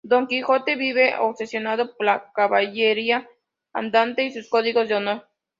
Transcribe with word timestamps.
Don 0.03 0.25
Quijote 0.25 0.77
vive 0.77 1.15
obsesionado 1.19 1.95
por 1.95 2.07
la 2.07 2.31
caballería 2.33 3.29
andante 3.71 4.23
y 4.23 4.31
sus 4.31 4.49
códigos 4.49 4.89
de 4.89 4.95
honor. 4.95 5.29